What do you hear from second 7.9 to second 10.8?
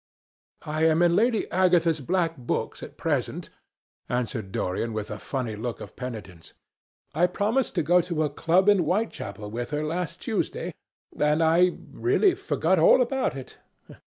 to a club in Whitechapel with her last Tuesday,